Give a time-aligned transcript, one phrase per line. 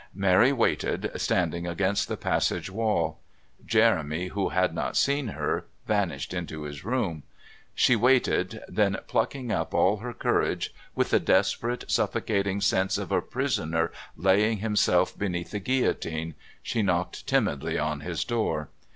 [0.15, 3.19] Mary waited, standing against the passage wall.
[3.67, 7.21] Jeremy, who had not seen her, vanished into his room.
[7.75, 13.21] She waited, then plucking up all her courage with the desperate suffocating sense of a
[13.21, 16.33] prisoner laying himself beneath the guillotine,
[16.63, 18.69] she knocked timidly on his door.